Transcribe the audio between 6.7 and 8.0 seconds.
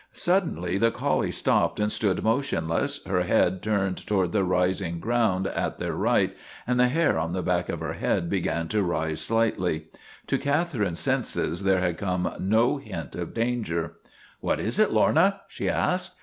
the hair on the back of her